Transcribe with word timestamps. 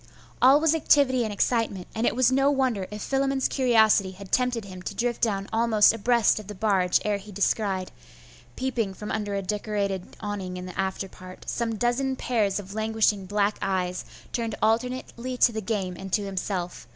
All 0.41 0.59
was 0.59 0.73
activity 0.73 1.23
and 1.23 1.31
excitement; 1.31 1.85
and 1.93 2.07
it 2.07 2.15
was 2.15 2.31
no 2.31 2.49
wonder 2.49 2.87
if 2.89 3.03
Philammon's 3.03 3.47
curiosity 3.47 4.13
had 4.13 4.31
tempted 4.31 4.65
him 4.65 4.81
to 4.81 4.95
drift 4.95 5.21
down 5.21 5.47
almost 5.53 5.93
abreast 5.93 6.39
of 6.39 6.47
the 6.47 6.55
barge 6.55 6.99
ere 7.05 7.17
he 7.17 7.31
descried, 7.31 7.91
peeping 8.55 8.95
from 8.95 9.11
under 9.11 9.35
a 9.35 9.43
decorated 9.43 10.17
awning 10.19 10.57
in 10.57 10.65
the 10.65 10.73
afterpart, 10.73 11.47
some 11.47 11.75
dozen 11.75 12.15
pairs 12.15 12.57
of 12.59 12.73
languishing 12.73 13.27
black 13.27 13.59
eyes, 13.61 14.03
turned 14.33 14.55
alternately 14.59 15.37
to 15.37 15.51
the 15.51 15.61
game 15.61 15.95
and 15.95 16.11
to 16.13 16.23
himself. 16.25 16.87